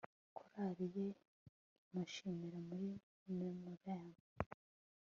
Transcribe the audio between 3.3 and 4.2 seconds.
memoriam